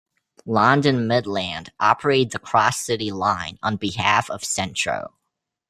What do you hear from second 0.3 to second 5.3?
London Midland operate the Cross-City line on behalf of Centro.